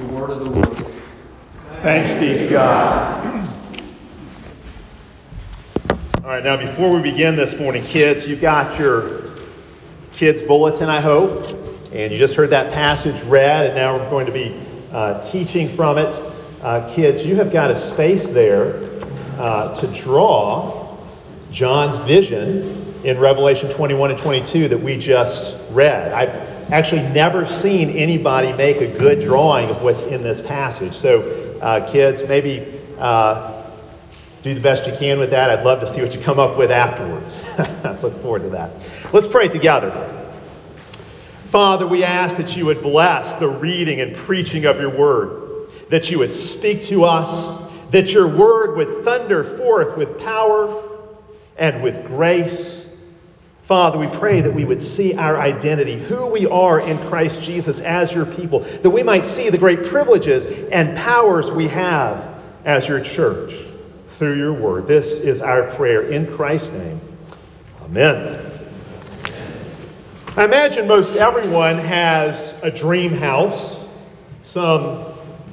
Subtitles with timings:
[0.00, 0.86] the word of the Lord.
[1.82, 3.48] Thanks be to God.
[6.24, 9.32] All right, now before we begin this morning, kids, you've got your
[10.12, 11.54] kids' bulletin, I hope,
[11.92, 14.58] and you just heard that passage read, and now we're going to be
[14.90, 16.18] uh, teaching from it.
[16.62, 18.88] Uh, kids, you have got a space there
[19.38, 20.96] uh, to draw
[21.52, 26.12] John's vision in Revelation 21 and 22 that we just read.
[26.12, 30.94] I've actually never seen anybody make a good drawing of what's in this passage.
[30.94, 33.64] So, uh, kids, maybe uh,
[34.42, 35.50] do the best you can with that.
[35.50, 37.40] I'd love to see what you come up with afterwards.
[37.58, 38.70] I look forward to that.
[39.12, 40.16] Let's pray together.
[41.50, 46.08] Father, we ask that you would bless the reading and preaching of your word, that
[46.08, 50.82] you would speak to us, that your word would thunder forth with power
[51.56, 52.79] and with grace
[53.70, 57.78] Father, we pray that we would see our identity, who we are in Christ Jesus
[57.78, 62.88] as your people, that we might see the great privileges and powers we have as
[62.88, 63.54] your church
[64.14, 64.88] through your word.
[64.88, 67.00] This is our prayer in Christ's name.
[67.82, 68.44] Amen.
[70.36, 73.78] I imagine most everyone has a dream house,
[74.42, 75.04] some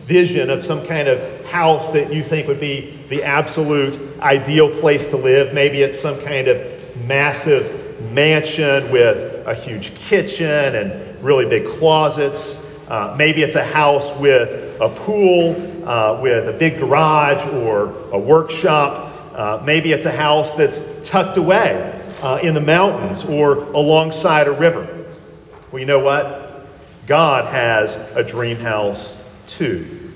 [0.07, 5.05] vision of some kind of house that you think would be the absolute ideal place
[5.05, 5.53] to live.
[5.53, 12.63] Maybe it's some kind of massive mansion with a huge kitchen and really big closets.
[12.87, 15.55] Uh, maybe it's a house with a pool,
[15.87, 19.13] uh, with a big garage or a workshop.
[19.33, 24.51] Uh, maybe it's a house that's tucked away uh, in the mountains or alongside a
[24.51, 25.05] river.
[25.71, 26.65] Well, you know what?
[27.07, 29.15] God has a dream house
[29.47, 30.13] too.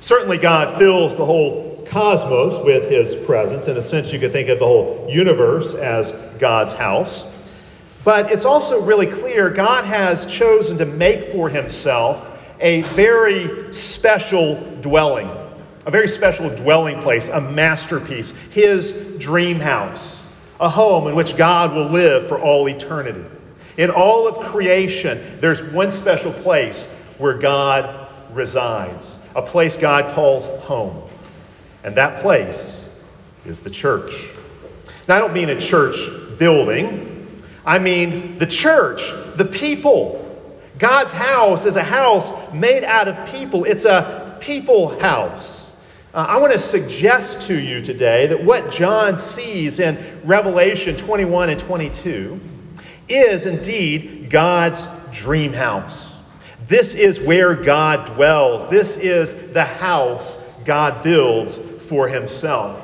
[0.00, 3.66] Certainly, God fills the whole cosmos with his presence.
[3.66, 7.24] In a sense, you could think of the whole universe as God's house.
[8.04, 12.30] But it's also really clear God has chosen to make for himself
[12.60, 15.28] a very special dwelling,
[15.84, 20.20] a very special dwelling place, a masterpiece, his dream house,
[20.60, 23.24] a home in which God will live for all eternity.
[23.76, 26.86] In all of creation, there's one special place
[27.18, 31.09] where God resides, a place God calls home.
[31.84, 32.88] And that place
[33.44, 34.26] is the church.
[35.08, 35.96] Now, I don't mean a church
[36.38, 37.42] building.
[37.64, 40.16] I mean the church, the people.
[40.78, 45.70] God's house is a house made out of people, it's a people house.
[46.12, 51.50] Uh, I want to suggest to you today that what John sees in Revelation 21
[51.50, 52.40] and 22
[53.08, 56.12] is indeed God's dream house.
[56.66, 58.68] This is where God dwells.
[58.70, 62.82] This is the house God builds for himself.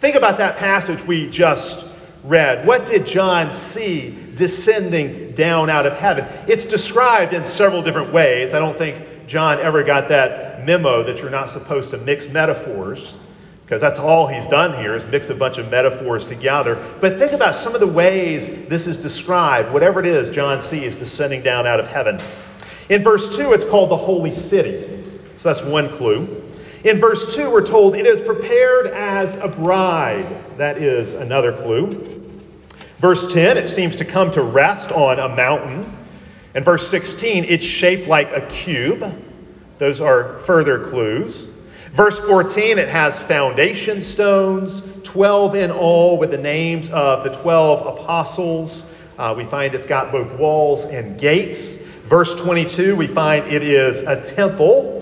[0.00, 1.86] Think about that passage we just
[2.24, 2.66] read.
[2.66, 6.26] What did John see descending down out of heaven?
[6.48, 8.54] It's described in several different ways.
[8.54, 13.18] I don't think John ever got that memo that you're not supposed to mix metaphors,
[13.64, 16.76] because that's all he's done here is mix a bunch of metaphors together.
[17.00, 20.96] But think about some of the ways this is described, whatever it is John sees
[20.96, 22.20] descending down out of heaven.
[22.88, 25.04] In verse 2, it's called the holy city.
[25.36, 26.41] So that's one clue.
[26.84, 30.58] In verse 2, we're told it is prepared as a bride.
[30.58, 32.20] That is another clue.
[32.98, 35.96] Verse 10, it seems to come to rest on a mountain.
[36.54, 39.04] And verse 16, it's shaped like a cube.
[39.78, 41.48] Those are further clues.
[41.92, 47.98] Verse 14, it has foundation stones, 12 in all, with the names of the 12
[47.98, 48.84] apostles.
[49.18, 51.76] Uh, we find it's got both walls and gates.
[52.08, 55.01] Verse 22, we find it is a temple.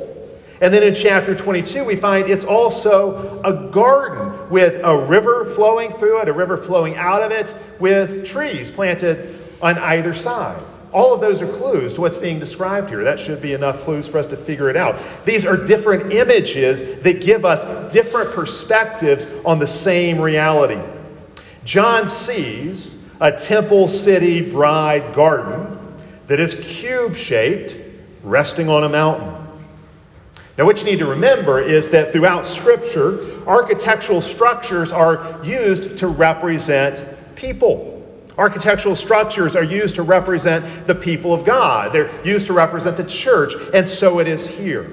[0.61, 5.91] And then in chapter 22, we find it's also a garden with a river flowing
[5.93, 10.63] through it, a river flowing out of it, with trees planted on either side.
[10.93, 13.05] All of those are clues to what's being described here.
[13.05, 14.99] That should be enough clues for us to figure it out.
[15.25, 20.81] These are different images that give us different perspectives on the same reality.
[21.65, 25.79] John sees a temple city bride garden
[26.27, 27.77] that is cube shaped,
[28.25, 29.41] resting on a mountain.
[30.61, 36.07] Now, what you need to remember is that throughout Scripture, architectural structures are used to
[36.07, 37.03] represent
[37.35, 38.07] people.
[38.37, 41.95] Architectural structures are used to represent the people of God.
[41.95, 44.87] They're used to represent the church, and so it is here.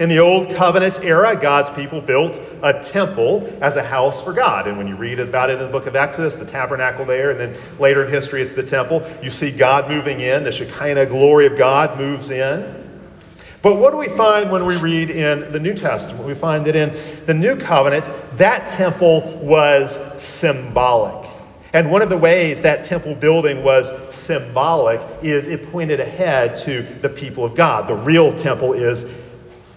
[0.00, 4.66] In the Old Covenant era, God's people built a temple as a house for God.
[4.66, 7.38] And when you read about it in the book of Exodus, the tabernacle there, and
[7.38, 10.42] then later in history, it's the temple, you see God moving in.
[10.42, 12.81] The Shekinah glory of God moves in.
[13.62, 16.26] But what do we find when we read in the New Testament?
[16.26, 18.04] We find that in the New Covenant,
[18.36, 21.30] that temple was symbolic.
[21.72, 26.82] And one of the ways that temple building was symbolic is it pointed ahead to
[27.00, 27.86] the people of God.
[27.86, 29.06] The real temple is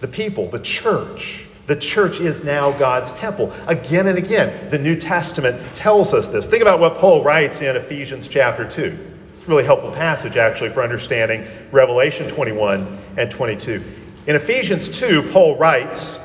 [0.00, 1.46] the people, the church.
[1.66, 3.52] The church is now God's temple.
[3.66, 6.48] Again and again, the New Testament tells us this.
[6.48, 9.15] Think about what Paul writes in Ephesians chapter 2.
[9.46, 13.82] Really helpful passage, actually, for understanding Revelation 21 and 22.
[14.26, 16.18] In Ephesians 2, Paul writes,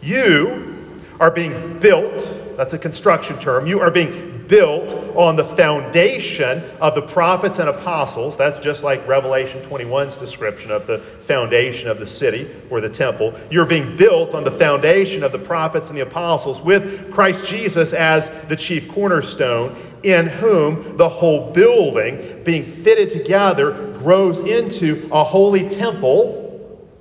[0.00, 6.62] You are being built, that's a construction term, you are being built on the foundation
[6.80, 8.36] of the prophets and apostles.
[8.36, 13.34] That's just like Revelation 21's description of the foundation of the city or the temple.
[13.50, 17.92] You're being built on the foundation of the prophets and the apostles with Christ Jesus
[17.92, 25.24] as the chief cornerstone, in whom the whole building, being fitted together, grows into a
[25.24, 26.44] holy temple.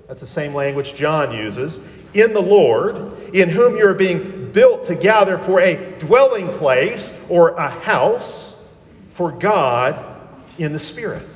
[0.07, 1.80] That's the same language John uses.
[2.13, 2.95] In the Lord,
[3.33, 8.56] in whom you're being built together for a dwelling place or a house
[9.13, 10.00] for God
[10.57, 11.28] in the Spirit.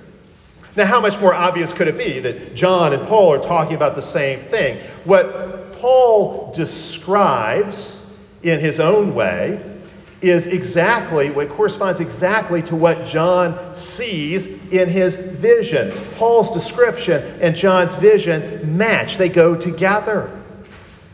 [0.77, 3.95] Now, how much more obvious could it be that John and Paul are talking about
[3.95, 4.81] the same thing?
[5.04, 8.01] What Paul describes
[8.42, 9.80] in his own way
[10.22, 15.92] is exactly what corresponds exactly to what John sees in his vision.
[16.15, 20.38] Paul's description and John's vision match, they go together.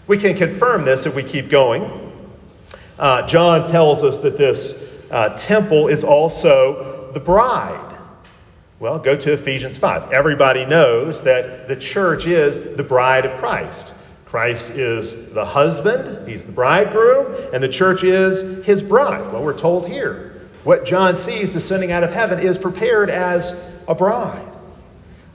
[0.08, 2.12] We can confirm this if we keep going.
[3.00, 4.74] Uh, John tells us that this
[5.12, 7.98] uh, temple is also the bride.
[8.80, 10.12] Well, go to Ephesians 5.
[10.12, 13.94] Everybody knows that the church is the bride of Christ.
[14.26, 19.32] Christ is the husband, he's the bridegroom, and the church is his bride.
[19.32, 20.42] Well, we're told here.
[20.66, 23.56] What John sees descending out of heaven is prepared as
[23.88, 24.52] a bride.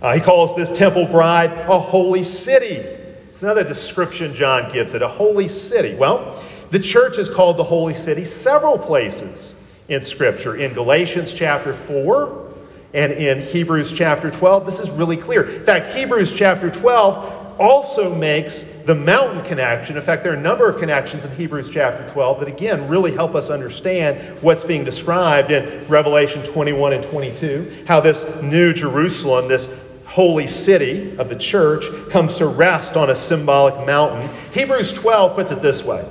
[0.02, 3.00] Uh, he calls this temple bride a holy city.
[3.30, 5.94] It's another description John gives it, a holy city.
[5.94, 9.54] Well, the church is called the holy city several places
[9.88, 10.56] in Scripture.
[10.56, 12.52] In Galatians chapter 4
[12.92, 15.44] and in Hebrews chapter 12, this is really clear.
[15.44, 19.96] In fact, Hebrews chapter 12 also makes the mountain connection.
[19.96, 23.14] In fact, there are a number of connections in Hebrews chapter 12 that, again, really
[23.14, 27.84] help us understand what's being described in Revelation 21 and 22.
[27.86, 29.68] How this new Jerusalem, this
[30.10, 34.28] holy city of the church comes to rest on a symbolic mountain.
[34.52, 36.04] Hebrews 12 puts it this way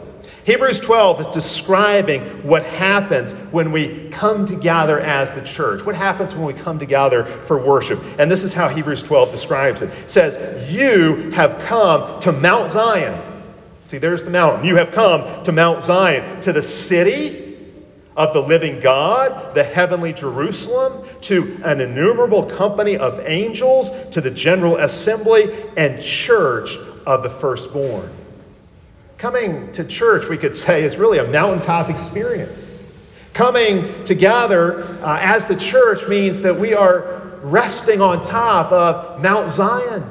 [0.46, 5.86] Hebrews 12 is describing what happens when we come together as the church.
[5.86, 8.02] What happens when we come together for worship?
[8.18, 9.90] And this is how Hebrews 12 describes it.
[9.90, 13.22] It says, You have come to Mount Zion.
[13.84, 14.66] See, there's the mountain.
[14.66, 17.49] You have come to Mount Zion, to the city
[18.16, 24.32] of the living God, the heavenly Jerusalem, to an innumerable company of angels, to the
[24.32, 26.76] general assembly and church
[27.06, 28.12] of the firstborn.
[29.18, 32.78] Coming to church, we could say, is really a mountaintop experience.
[33.34, 39.52] Coming together uh, as the church means that we are resting on top of Mount
[39.54, 40.04] Zion.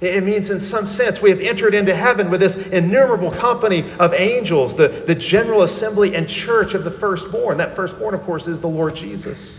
[0.00, 4.14] It means, in some sense, we have entered into heaven with this innumerable company of
[4.14, 7.58] angels, the, the general assembly and church of the firstborn.
[7.58, 9.58] That firstborn, of course, is the Lord Jesus.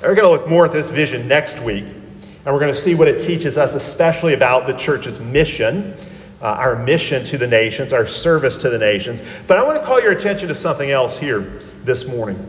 [0.00, 2.94] We're going to look more at this vision next week, and we're going to see
[2.94, 5.96] what it teaches us, especially about the church's mission,
[6.40, 9.20] uh, our mission to the nations, our service to the nations.
[9.48, 12.46] But I want to call your attention to something else here this morning.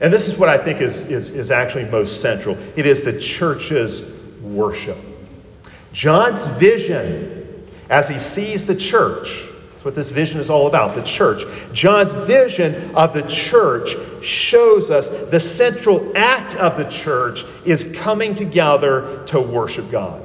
[0.00, 3.18] And this is what I think is, is, is actually most central it is the
[3.18, 4.12] church's
[4.42, 4.98] worship.
[5.94, 11.02] John's vision as he sees the church, that's what this vision is all about, the
[11.02, 11.44] church.
[11.72, 18.34] John's vision of the church shows us the central act of the church is coming
[18.34, 20.20] together to worship God.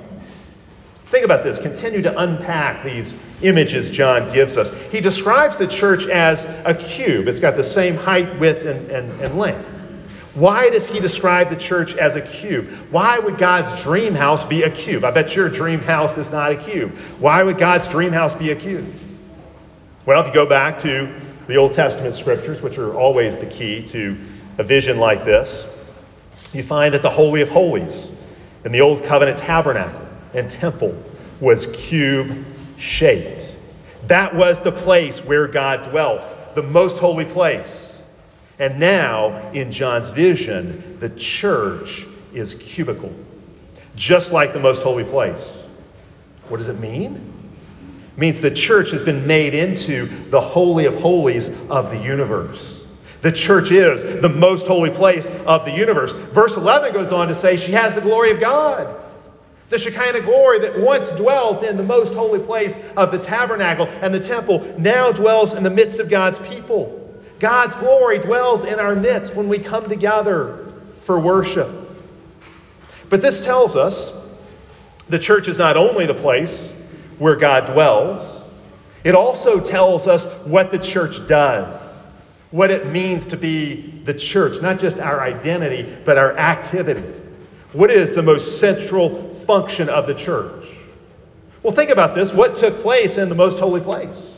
[1.12, 1.60] Think about this.
[1.60, 4.72] Continue to unpack these images John gives us.
[4.92, 9.22] He describes the church as a cube, it's got the same height, width, and, and,
[9.22, 9.68] and length.
[10.36, 12.70] Why does he describe the church as a cube?
[12.92, 15.04] Why would God's dream house be a cube?
[15.04, 16.96] I bet your dream house is not a cube.
[17.20, 18.94] Why would God's dream house be a cube?
[20.06, 21.12] Well, if you go back to
[21.48, 24.16] the Old Testament scriptures, which are always the key to
[24.60, 25.66] a vision like this,
[26.54, 28.12] you find that the Holy of Holies
[28.66, 30.96] in the Old Covenant tabernacle and temple
[31.40, 32.46] was cube
[32.78, 33.58] shaped.
[34.08, 37.89] That was the place where God dwelt, the most holy place.
[38.60, 43.14] And now, in John's vision, the church is cubical,
[43.96, 45.42] just like the most holy place.
[46.50, 47.34] What does it mean?
[48.16, 52.84] It means the church has been made into the holy of holies of the universe.
[53.22, 56.12] The church is the most holy place of the universe.
[56.12, 58.96] Verse 11 goes on to say she has the glory of God.
[59.70, 64.14] The Shekinah glory that once dwelt in the most holy place of the tabernacle and
[64.14, 66.99] the temple now dwells in the midst of God's people.
[67.40, 71.70] God's glory dwells in our midst when we come together for worship.
[73.10, 74.12] But this tells us
[75.08, 76.72] the church is not only the place
[77.18, 78.44] where God dwells.
[79.04, 82.04] It also tells us what the church does,
[82.52, 87.08] what it means to be the church, not just our identity, but our activity.
[87.72, 90.68] What is the most central function of the church?
[91.64, 92.34] Well, think about this.
[92.34, 94.32] What took place in the most holy place?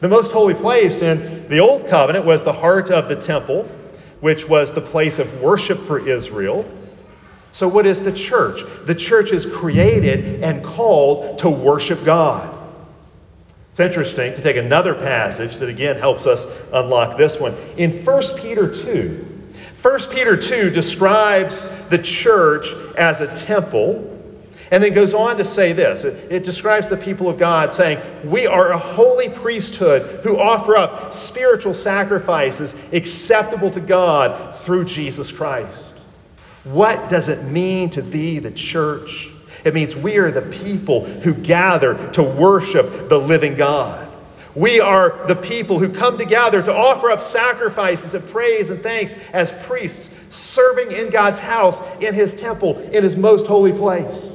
[0.00, 3.68] The most holy place in the Old Covenant was the heart of the temple,
[4.20, 6.64] which was the place of worship for Israel.
[7.50, 8.62] So, what is the church?
[8.86, 12.56] The church is created and called to worship God.
[13.72, 17.56] It's interesting to take another passage that again helps us unlock this one.
[17.76, 19.26] In 1 Peter 2,
[19.82, 24.09] 1 Peter 2 describes the church as a temple
[24.70, 27.98] and then goes on to say this it, it, describes the people of God saying,
[28.24, 35.32] We are a holy priesthood who offer up spiritual sacrifices acceptable to God through Jesus
[35.32, 35.94] Christ.
[36.64, 39.32] What does it mean to be the church?
[39.64, 44.08] It means we are the people who gather to worship the living God.
[44.54, 49.14] We are the people who come together to offer up sacrifices of praise and thanks
[49.32, 54.29] as priests, serving in God's house, in His temple, in His most holy place.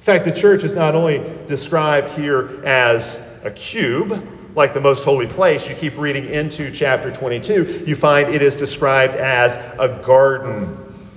[0.00, 4.26] In fact, the church is not only described here as a cube,
[4.56, 8.56] like the most holy place, you keep reading into chapter 22, you find it is
[8.56, 11.10] described as a garden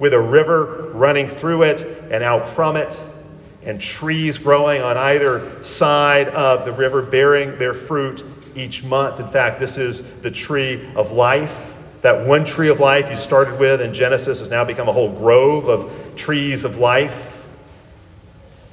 [0.00, 3.00] with a river running through it and out from it,
[3.62, 8.24] and trees growing on either side of the river bearing their fruit
[8.56, 9.20] each month.
[9.20, 11.76] In fact, this is the tree of life.
[12.02, 15.12] That one tree of life you started with in Genesis has now become a whole
[15.12, 17.36] grove of trees of life.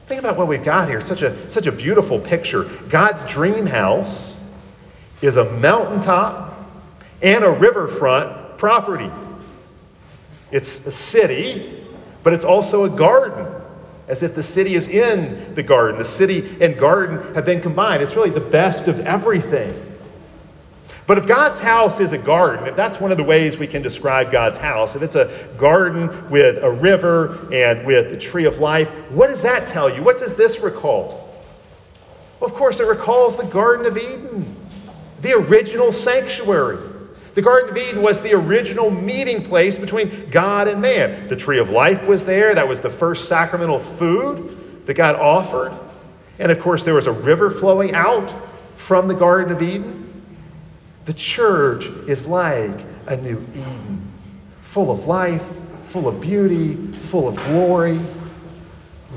[0.08, 1.02] Think about what we've got here.
[1.02, 2.66] Such a, such a beautiful picture.
[2.90, 4.36] God's dream house
[5.22, 6.54] is a mountaintop
[7.22, 9.10] and a riverfront property.
[10.52, 11.84] It's a city,
[12.24, 13.48] but it's also a garden,
[14.08, 15.98] as if the city is in the garden.
[15.98, 18.04] The city and garden have been combined.
[18.04, 19.85] It's really the best of everything.
[21.08, 23.84] But if God's house is a garden, if that's one of the ways we can
[23.84, 28.60] describe God's house, if it's a garden with a river and with the tree of
[28.60, 30.02] life, what does that tell you?
[30.02, 31.30] What does this recall?
[32.42, 34.56] Of course, it recalls the Garden of Eden,
[35.22, 36.80] the original sanctuary.
[37.36, 41.28] The Garden of Eden was the original meeting place between God and man.
[41.28, 42.56] The tree of life was there.
[42.56, 45.78] That was the first sacramental food that God offered.
[46.40, 48.34] And of course, there was a river flowing out
[48.76, 50.05] from the Garden of Eden.
[51.06, 54.12] The church is like a new Eden,
[54.62, 55.46] full of life,
[55.84, 58.00] full of beauty, full of glory,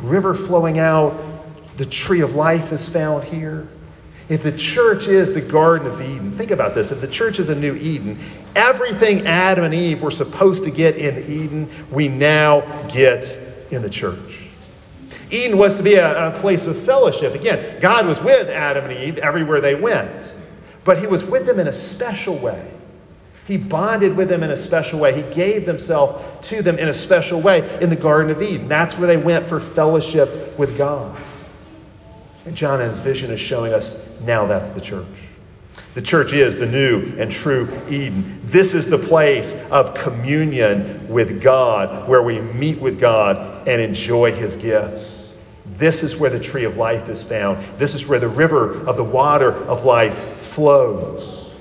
[0.03, 1.19] river flowing out.
[1.79, 3.67] The tree of life is found here.
[4.29, 6.93] If the church is the Garden of Eden, think about this.
[6.93, 8.19] If the church is a new Eden,
[8.55, 13.39] everything Adam and Eve were supposed to get in Eden, we now get
[13.71, 14.51] in the church.
[15.31, 17.35] Eden was to be a, a place of fellowship.
[17.35, 20.35] Again, God was with Adam and Eve everywhere they went.
[20.89, 22.67] But he was with them in a special way.
[23.47, 25.15] He bonded with them in a special way.
[25.15, 28.69] He gave himself to them in a special way in the Garden of Eden.
[28.69, 31.15] That's where they went for fellowship with God.
[32.47, 35.05] And John in his vision is showing us now that's the church.
[35.93, 38.41] The church is the new and true Eden.
[38.45, 44.33] This is the place of communion with God, where we meet with God and enjoy
[44.33, 45.37] his gifts.
[45.67, 47.63] This is where the tree of life is found.
[47.77, 51.53] This is where the river of the water of life flows.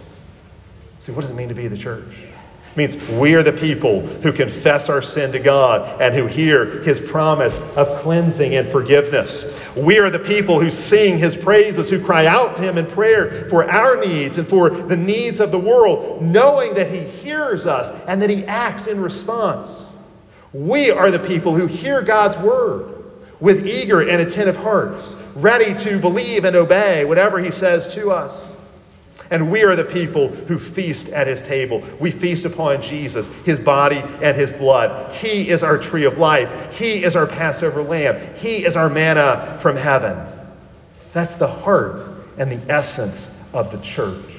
[1.01, 2.15] See, what does it mean to be the church?
[2.71, 6.81] It means we are the people who confess our sin to God and who hear
[6.81, 9.55] his promise of cleansing and forgiveness.
[9.75, 13.47] We are the people who sing his praises, who cry out to him in prayer
[13.49, 17.95] for our needs and for the needs of the world, knowing that he hears us
[18.07, 19.85] and that he acts in response.
[20.53, 22.95] We are the people who hear God's word
[23.39, 28.46] with eager and attentive hearts, ready to believe and obey whatever he says to us.
[29.29, 31.83] And we are the people who feast at his table.
[31.99, 35.11] We feast upon Jesus, his body and his blood.
[35.13, 36.75] He is our tree of life.
[36.75, 38.35] He is our Passover lamb.
[38.35, 40.17] He is our manna from heaven.
[41.13, 42.01] That's the heart
[42.37, 44.33] and the essence of the church.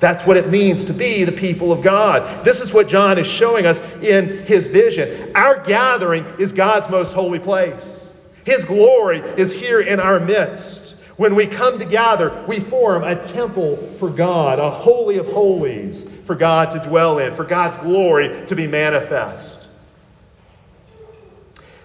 [0.00, 2.44] That's what it means to be the people of God.
[2.44, 5.32] This is what John is showing us in his vision.
[5.34, 8.00] Our gathering is God's most holy place.
[8.44, 10.77] His glory is here in our midst.
[11.18, 16.36] When we come together, we form a temple for God, a holy of holies for
[16.36, 19.66] God to dwell in, for God's glory to be manifest.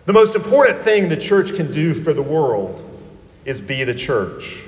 [0.06, 2.88] The most important thing the church can do for the world
[3.44, 4.60] is be the church,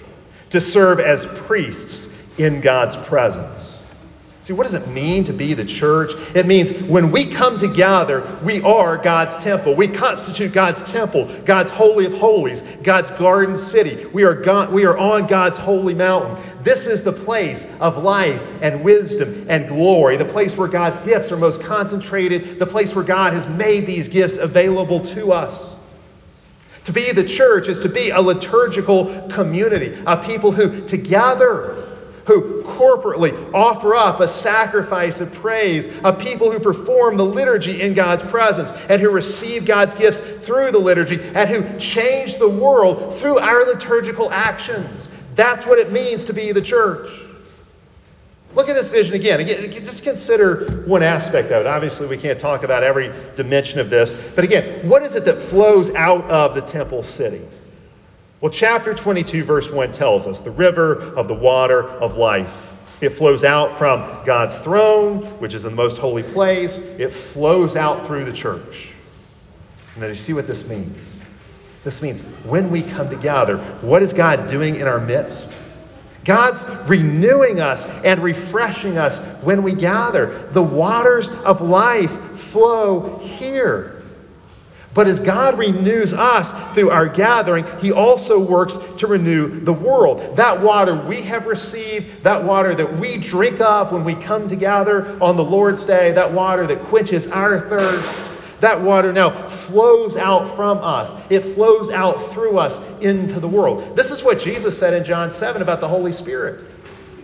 [0.50, 3.75] to serve as priests in God's presence.
[4.46, 6.12] See, what does it mean to be the church?
[6.36, 9.74] It means when we come together, we are God's temple.
[9.74, 14.06] We constitute God's temple, God's holy of holies, God's garden city.
[14.14, 16.38] We are, God, we are on God's holy mountain.
[16.62, 21.32] This is the place of life and wisdom and glory, the place where God's gifts
[21.32, 25.74] are most concentrated, the place where God has made these gifts available to us.
[26.84, 31.82] To be the church is to be a liturgical community, a people who together
[32.26, 37.94] who corporately offer up a sacrifice of praise, a people who perform the liturgy in
[37.94, 43.18] God's presence, and who receive God's gifts through the liturgy, and who change the world
[43.18, 45.10] through our liturgical actions.
[45.36, 47.10] That's what it means to be the church.
[48.56, 49.42] Look at this vision again.
[49.42, 49.70] again.
[49.70, 51.68] Just consider one aspect of it.
[51.68, 54.16] Obviously, we can't talk about every dimension of this.
[54.34, 57.42] But again, what is it that flows out of the temple city?
[58.42, 62.76] Well, chapter 22, verse 1 tells us the river of the water of life.
[63.00, 66.80] It flows out from God's throne, which is in the most holy place.
[66.80, 68.90] It flows out through the church.
[69.96, 71.18] Now, you see what this means?
[71.86, 75.48] This means when we come together, what is God doing in our midst?
[76.26, 80.50] God's renewing us and refreshing us when we gather.
[80.52, 83.95] The waters of life flow here.
[84.96, 90.38] But as God renews us through our gathering, He also works to renew the world.
[90.38, 95.22] That water we have received, that water that we drink of when we come together
[95.22, 98.22] on the Lord's day, that water that quenches our thirst,
[98.62, 101.14] that water now flows out from us.
[101.30, 103.98] It flows out through us into the world.
[103.98, 106.66] This is what Jesus said in John 7 about the Holy Spirit.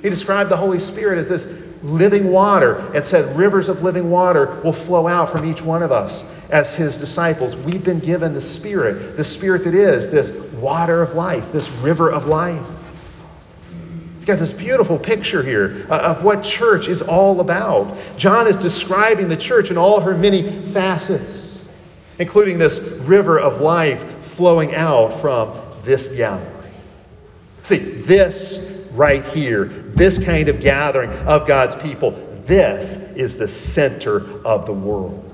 [0.02, 1.46] He described the Holy Spirit as this
[1.84, 5.92] living water and said rivers of living water will flow out from each one of
[5.92, 7.56] us as his disciples.
[7.56, 12.12] We've been given the Spirit, the Spirit that is this water of life, this river
[12.12, 12.64] of life.
[14.18, 17.98] You've got this beautiful picture here uh, of what church is all about.
[18.18, 21.66] John is describing the church in all her many facets,
[22.20, 26.52] including this river of life flowing out from this gathering.
[27.64, 32.12] See, this right here, this kind of gathering of God's people,
[32.46, 35.28] this is the center of the world.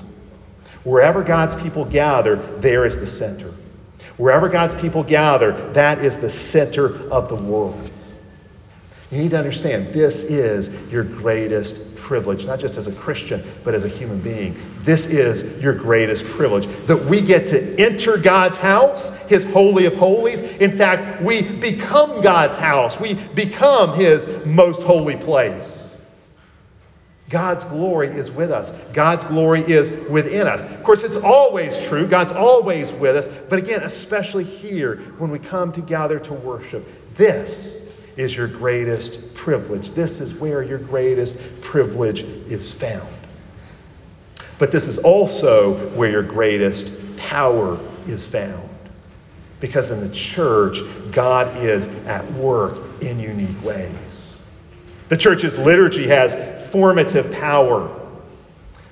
[0.83, 3.53] Wherever God's people gather, there is the center.
[4.17, 7.91] Wherever God's people gather, that is the center of the world.
[9.11, 13.75] You need to understand this is your greatest privilege, not just as a Christian, but
[13.75, 14.55] as a human being.
[14.83, 19.95] This is your greatest privilege that we get to enter God's house, His Holy of
[19.95, 20.39] Holies.
[20.39, 25.93] In fact, we become God's house, we become His most holy place.
[27.29, 28.71] God's glory is with us.
[28.93, 30.63] God's glory is within us.
[30.63, 32.07] Of course, it's always true.
[32.07, 33.27] God's always with us.
[33.49, 37.81] But again, especially here when we come together to worship, this
[38.17, 39.91] is your greatest privilege.
[39.91, 43.07] This is where your greatest privilege is found.
[44.59, 48.67] But this is also where your greatest power is found.
[49.59, 50.79] Because in the church,
[51.11, 54.27] God is at work in unique ways.
[55.09, 56.35] The church's liturgy has
[56.71, 57.93] formative power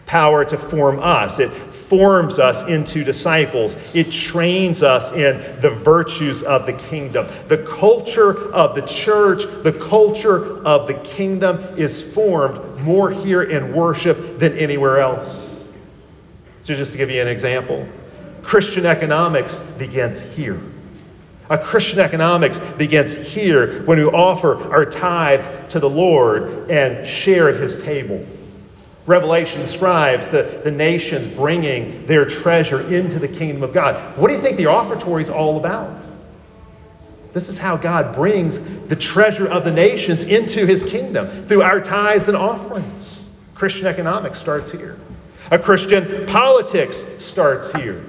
[0.06, 1.40] power to form us.
[1.40, 1.52] It
[1.88, 3.78] forms us into disciples.
[3.94, 7.28] It trains us in the virtues of the kingdom.
[7.48, 13.74] The culture of the church, the culture of the kingdom is formed more here in
[13.74, 15.44] worship than anywhere else.
[16.64, 17.88] So, just to give you an example,
[18.42, 20.60] Christian economics begins here.
[21.50, 27.50] A Christian economics begins here when we offer our tithe to the Lord and share
[27.50, 28.26] at his table.
[29.08, 34.18] Revelation describes the, the nations bringing their treasure into the kingdom of God.
[34.18, 35.96] What do you think the offertory is all about?
[37.32, 41.82] This is how God brings the treasure of the nations into his kingdom through our
[41.82, 43.20] tithes and offerings.
[43.54, 44.98] Christian economics starts here.
[45.52, 48.04] A Christian politics starts here.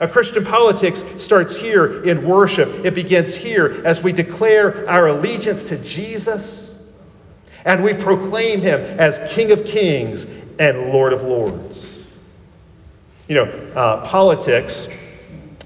[0.00, 2.68] A Christian politics starts here in worship.
[2.84, 6.67] It begins here as we declare our allegiance to Jesus
[7.64, 10.26] and we proclaim him as King of Kings
[10.58, 11.86] and Lord of Lords.
[13.28, 13.44] You know,
[13.74, 14.88] uh, politics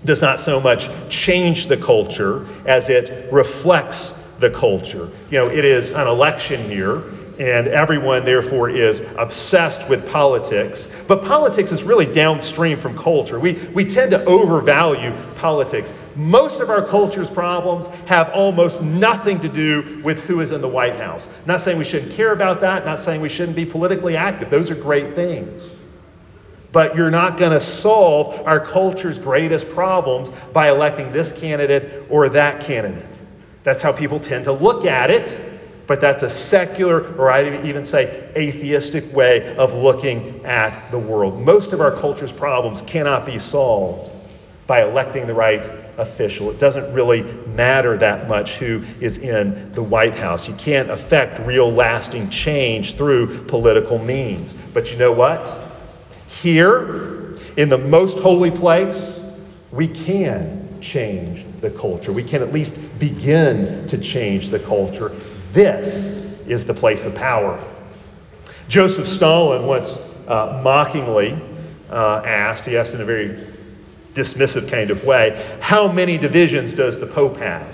[0.04, 5.08] does not so much change the culture as it reflects the culture.
[5.30, 7.04] You know, it is an election year,
[7.42, 10.86] and everyone, therefore, is obsessed with politics.
[11.08, 13.40] But politics is really downstream from culture.
[13.40, 15.92] We, we tend to overvalue politics.
[16.14, 20.68] Most of our culture's problems have almost nothing to do with who is in the
[20.68, 21.28] White House.
[21.44, 24.48] Not saying we shouldn't care about that, not saying we shouldn't be politically active.
[24.48, 25.68] Those are great things.
[26.70, 32.28] But you're not going to solve our culture's greatest problems by electing this candidate or
[32.28, 33.04] that candidate.
[33.64, 35.51] That's how people tend to look at it
[35.86, 41.40] But that's a secular, or I'd even say atheistic way of looking at the world.
[41.40, 44.10] Most of our culture's problems cannot be solved
[44.66, 45.68] by electing the right
[45.98, 46.50] official.
[46.50, 50.48] It doesn't really matter that much who is in the White House.
[50.48, 54.54] You can't affect real lasting change through political means.
[54.54, 55.58] But you know what?
[56.28, 59.20] Here, in the most holy place,
[59.70, 62.12] we can change the culture.
[62.12, 65.12] We can at least begin to change the culture.
[65.52, 67.62] This is the place of power.
[68.68, 71.38] Joseph Stalin once uh, mockingly
[71.90, 73.38] uh, asked, he asked in a very
[74.14, 77.66] dismissive kind of way, how many divisions does the Pope have?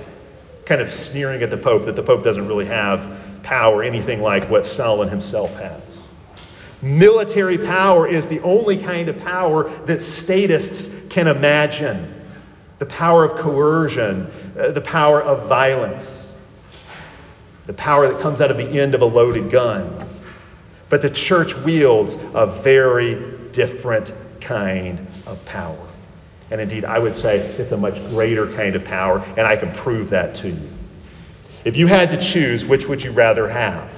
[0.65, 4.49] Kind of sneering at the Pope that the Pope doesn't really have power, anything like
[4.51, 5.83] what Stalin himself has.
[6.83, 12.15] Military power is the only kind of power that statists can imagine
[12.79, 16.28] the power of coercion, uh, the power of violence,
[17.69, 20.09] the power that comes out of the end of a loaded gun.
[20.89, 23.17] But the church wields a very
[23.53, 25.87] different kind of power.
[26.51, 29.71] And indeed, I would say it's a much greater kind of power, and I can
[29.75, 30.69] prove that to you.
[31.67, 33.93] If you had to choose, which would you rather have?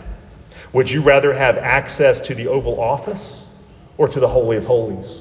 [0.73, 3.45] Would you rather have access to the Oval Office
[3.99, 5.21] or to the Holy of Holies?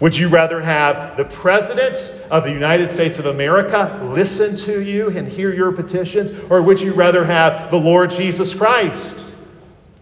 [0.00, 5.08] Would you rather have the President of the United States of America listen to you
[5.10, 6.32] and hear your petitions?
[6.50, 9.24] Or would you rather have the Lord Jesus Christ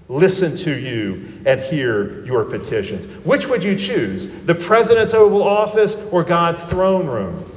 [0.08, 3.06] listen to you and hear your petitions?
[3.24, 4.28] Which would you choose?
[4.46, 7.50] The President's Oval Office or God's throne room?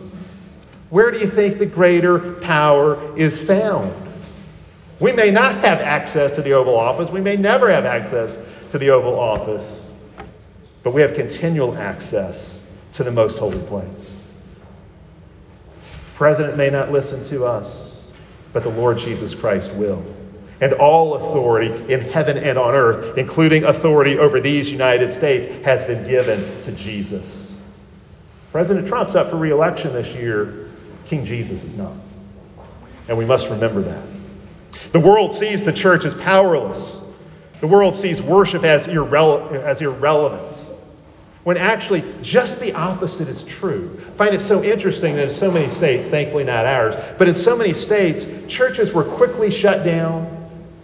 [0.90, 3.94] Where do you think the greater power is found?
[5.00, 7.10] We may not have access to the Oval Office.
[7.10, 8.38] We may never have access
[8.72, 9.87] to the Oval Office.
[10.88, 14.10] But we have continual access to the most holy place.
[15.82, 18.06] The president may not listen to us,
[18.54, 20.02] but the Lord Jesus Christ will.
[20.62, 25.84] And all authority in heaven and on earth, including authority over these United States, has
[25.84, 27.54] been given to Jesus.
[28.54, 30.70] President Trump's up for reelection this year.
[31.06, 31.92] King Jesus is not.
[33.10, 34.08] And we must remember that.
[34.94, 37.02] The world sees the church as powerless.
[37.60, 40.67] The world sees worship as, irrele- as irrelevant.
[41.48, 43.98] When actually, just the opposite is true.
[44.06, 47.36] I find it so interesting that in so many states, thankfully not ours, but in
[47.36, 50.28] so many states, churches were quickly shut down.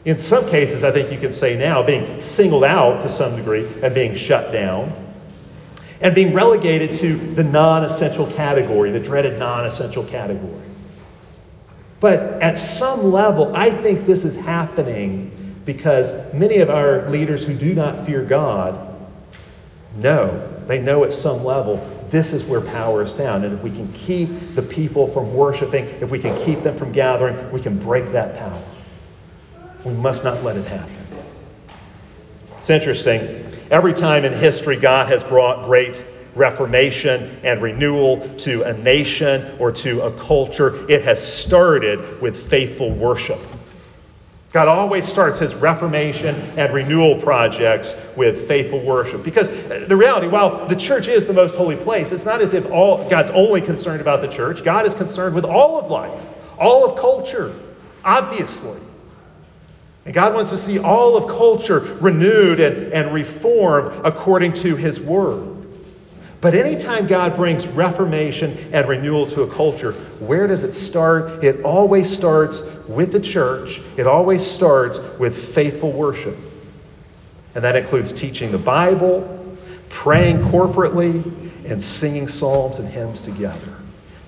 [0.06, 3.68] In some cases, I think you can say now, being singled out to some degree
[3.84, 4.94] and being shut down,
[6.00, 10.64] and being relegated to the non essential category, the dreaded non essential category.
[12.00, 17.54] But at some level, I think this is happening because many of our leaders who
[17.54, 18.92] do not fear God
[19.98, 21.78] know, they know at some level,
[22.10, 23.44] this is where power is found.
[23.44, 26.92] And if we can keep the people from worshiping, if we can keep them from
[26.92, 28.64] gathering, we can break that power.
[29.84, 30.96] We must not let it happen.
[32.60, 33.46] It's interesting.
[33.72, 39.72] Every time in history God has brought great reformation and renewal to a nation or
[39.72, 43.40] to a culture, it has started with faithful worship.
[44.54, 49.24] God always starts his reformation and renewal projects with faithful worship.
[49.24, 52.54] Because uh, the reality, while the church is the most holy place, it's not as
[52.54, 54.64] if all God's only concerned about the church.
[54.64, 56.22] God is concerned with all of life,
[56.60, 57.52] all of culture,
[58.06, 58.80] obviously.
[60.06, 65.00] And God wants to see all of culture renewed and, and reformed according to his
[65.00, 65.53] word.
[66.44, 71.42] But anytime God brings reformation and renewal to a culture, where does it start?
[71.42, 76.36] It always starts with the church, it always starts with faithful worship.
[77.56, 79.56] And that includes teaching the Bible,
[79.88, 81.24] praying corporately,
[81.66, 83.78] and singing psalms and hymns together.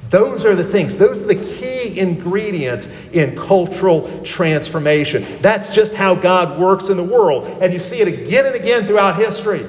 [0.10, 5.26] Those are the things, those are the key ingredients in cultural transformation.
[5.42, 7.46] That's just how God works in the world.
[7.60, 9.68] And you see it again and again throughout history.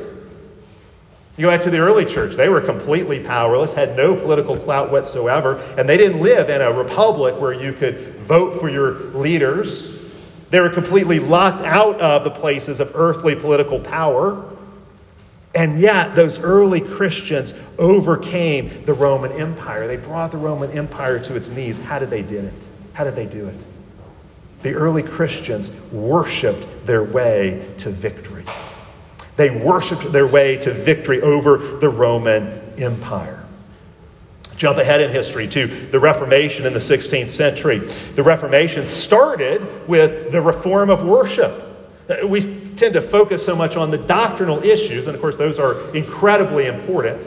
[1.36, 4.90] You go back to the early church, they were completely powerless, had no political clout
[4.90, 10.10] whatsoever, and they didn't live in a republic where you could vote for your leaders.
[10.50, 14.50] They were completely locked out of the places of earthly political power.
[15.54, 19.86] And yet, those early Christians overcame the Roman Empire.
[19.86, 21.78] They brought the Roman Empire to its knees.
[21.78, 22.52] How did they do it?
[22.92, 23.64] How did they do it?
[24.62, 28.35] The early Christians worshiped their way to victory.
[29.36, 33.44] They worshiped their way to victory over the Roman Empire.
[34.56, 37.78] Jump ahead in history to the Reformation in the 16th century.
[38.14, 41.62] The Reformation started with the reform of worship.
[42.24, 42.40] We
[42.76, 46.66] tend to focus so much on the doctrinal issues, and of course, those are incredibly
[46.66, 47.20] important,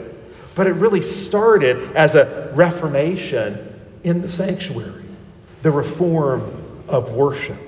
[0.54, 5.04] but it really started as a reformation in the sanctuary,
[5.62, 6.50] the reform
[6.88, 7.58] of worship.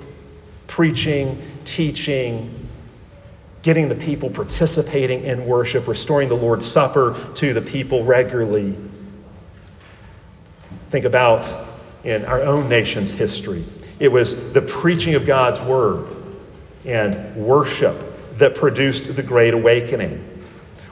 [0.67, 2.62] preaching, teaching,
[3.63, 8.77] getting the people participating in worship, restoring the Lord's Supper to the people regularly.
[10.91, 11.69] Think about
[12.05, 13.65] in our own nation's history.
[14.01, 16.09] It was the preaching of God's word
[16.85, 17.97] and worship
[18.39, 20.45] that produced the Great Awakening,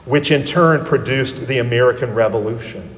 [0.05, 2.97] which in turn produced the American Revolution.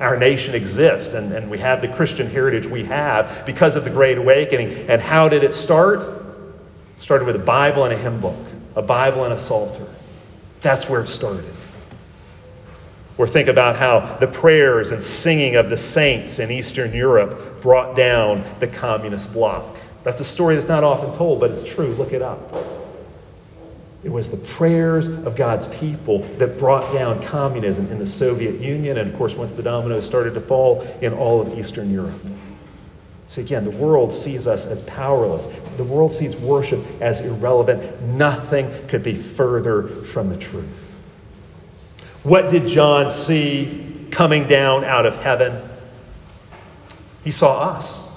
[0.00, 3.90] Our nation exists, and, and we have the Christian heritage we have because of the
[3.90, 4.90] Great Awakening.
[4.90, 6.00] And how did it start?
[6.00, 8.36] It started with a Bible and a hymn book,
[8.76, 9.86] a Bible and a Psalter.
[10.60, 11.52] That's where it started.
[13.18, 17.96] Or think about how the prayers and singing of the saints in Eastern Europe brought
[17.96, 19.64] down the communist bloc.
[20.04, 21.88] That's a story that's not often told, but it's true.
[21.94, 22.54] Look it up.
[24.04, 28.98] It was the prayers of God's people that brought down communism in the Soviet Union,
[28.98, 32.20] and of course, once the dominoes started to fall in all of Eastern Europe.
[33.28, 35.48] So again, the world sees us as powerless.
[35.76, 38.02] The world sees worship as irrelevant.
[38.02, 40.94] Nothing could be further from the truth.
[42.22, 45.60] What did John see coming down out of heaven?
[47.24, 48.16] He saw us.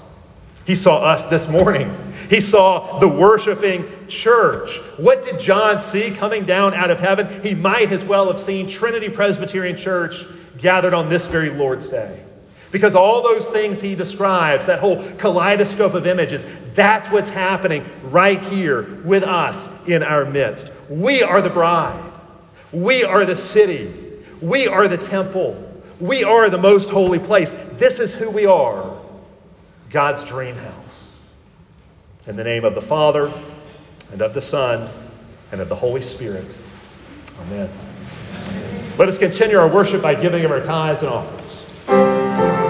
[0.64, 1.94] He saw us this morning.
[2.28, 4.78] He saw the worshiping church.
[4.96, 7.42] What did John see coming down out of heaven?
[7.42, 10.24] He might as well have seen Trinity Presbyterian Church
[10.58, 12.22] gathered on this very Lord's Day.
[12.70, 18.40] Because all those things he describes, that whole kaleidoscope of images, that's what's happening right
[18.40, 20.70] here with us in our midst.
[20.88, 22.12] We are the bride.
[22.72, 23.92] We are the city.
[24.40, 25.66] We are the temple.
[25.98, 27.54] We are the most holy place.
[27.72, 28.96] This is who we are
[29.90, 31.16] God's dream house.
[32.26, 33.32] In the name of the Father,
[34.12, 34.88] and of the Son,
[35.50, 36.56] and of the Holy Spirit.
[37.40, 37.68] Amen.
[38.96, 41.39] Let us continue our worship by giving of our tithes and offerings.